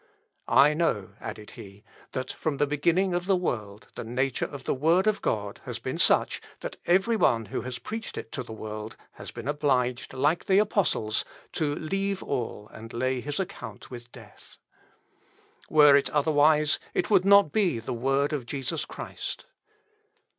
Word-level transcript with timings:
I 0.47 0.73
know," 0.73 1.11
added 1.19 1.51
he, 1.51 1.83
"that 2.13 2.33
from 2.33 2.57
the 2.57 2.65
beginning 2.65 3.13
of 3.13 3.27
the 3.27 3.35
world 3.35 3.89
the 3.93 4.03
nature 4.03 4.47
of 4.47 4.63
the 4.63 4.73
word 4.73 5.05
of 5.05 5.21
God 5.21 5.61
has 5.65 5.77
been 5.77 5.99
such, 5.99 6.41
that 6.61 6.75
every 6.87 7.15
one 7.15 7.45
who 7.53 7.61
has 7.61 7.77
preached 7.77 8.17
it 8.17 8.31
to 8.31 8.41
the 8.41 8.51
world, 8.51 8.97
has 9.11 9.29
been 9.29 9.47
obliged, 9.47 10.13
like 10.15 10.45
the 10.45 10.57
apostles, 10.57 11.23
to 11.51 11.75
leave 11.75 12.23
all 12.23 12.67
and 12.73 12.93
lay 12.93 13.21
his 13.21 13.39
account 13.39 13.91
with 13.91 14.11
death. 14.11 14.57
Were 15.69 15.95
it 15.95 16.09
otherwise, 16.09 16.79
it 16.95 17.11
would 17.11 17.23
not 17.23 17.51
be 17.51 17.77
the 17.77 17.93
word 17.93 18.33
of 18.33 18.47
Jesus 18.47 18.85
Christ." 18.85 19.45